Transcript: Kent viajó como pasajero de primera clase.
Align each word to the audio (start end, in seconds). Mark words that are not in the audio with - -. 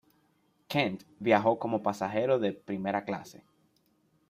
Kent 0.67 1.03
viajó 1.19 1.59
como 1.59 1.83
pasajero 1.83 2.39
de 2.39 2.53
primera 2.53 3.03
clase. 3.05 3.43